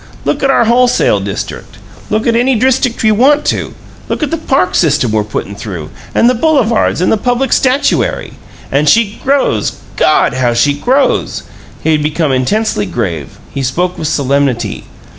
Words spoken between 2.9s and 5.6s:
you want to; look at the park system we're puttin'